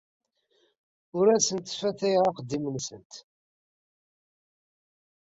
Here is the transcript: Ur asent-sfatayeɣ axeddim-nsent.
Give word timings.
Ur 1.17 1.27
asent-sfatayeɣ 1.35 2.25
axeddim-nsent. 2.29 3.13